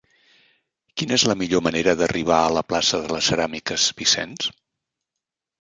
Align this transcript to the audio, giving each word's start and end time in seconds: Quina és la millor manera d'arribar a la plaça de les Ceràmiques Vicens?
Quina 1.01 1.13
és 1.17 1.25
la 1.31 1.35
millor 1.41 1.61
manera 1.67 1.95
d'arribar 1.99 2.39
a 2.45 2.49
la 2.57 2.65
plaça 2.71 3.03
de 3.05 3.13
les 3.15 3.29
Ceràmiques 3.33 3.87
Vicens? 4.01 4.49